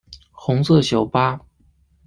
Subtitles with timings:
[0.31, 1.39] 红色小巴